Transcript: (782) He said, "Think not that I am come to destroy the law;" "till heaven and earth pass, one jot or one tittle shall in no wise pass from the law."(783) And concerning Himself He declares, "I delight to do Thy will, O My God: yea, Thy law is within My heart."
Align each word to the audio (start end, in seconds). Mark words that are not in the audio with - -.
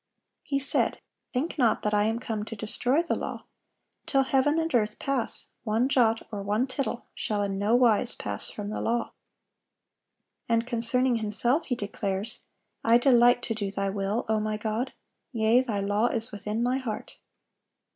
(782) 0.49 0.55
He 0.55 0.59
said, 0.59 0.99
"Think 1.31 1.59
not 1.59 1.83
that 1.83 1.93
I 1.93 2.05
am 2.05 2.17
come 2.17 2.43
to 2.45 2.55
destroy 2.55 3.03
the 3.03 3.13
law;" 3.13 3.45
"till 4.07 4.23
heaven 4.23 4.57
and 4.57 4.73
earth 4.73 4.97
pass, 4.97 5.51
one 5.63 5.87
jot 5.89 6.23
or 6.31 6.41
one 6.41 6.65
tittle 6.65 7.05
shall 7.13 7.43
in 7.43 7.59
no 7.59 7.75
wise 7.75 8.15
pass 8.15 8.49
from 8.49 8.71
the 8.71 8.81
law."(783) 8.81 9.11
And 10.49 10.65
concerning 10.65 11.15
Himself 11.17 11.65
He 11.67 11.75
declares, 11.75 12.39
"I 12.83 12.97
delight 12.97 13.43
to 13.43 13.53
do 13.53 13.69
Thy 13.69 13.91
will, 13.91 14.25
O 14.27 14.39
My 14.39 14.57
God: 14.57 14.93
yea, 15.31 15.61
Thy 15.61 15.79
law 15.81 16.07
is 16.07 16.31
within 16.31 16.63
My 16.63 16.79
heart." 16.79 17.19